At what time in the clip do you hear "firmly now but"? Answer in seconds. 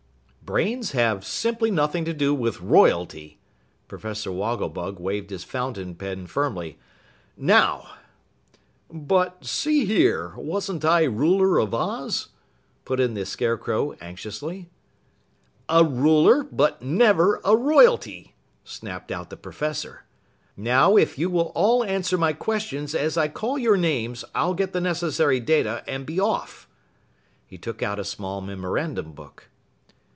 6.27-9.45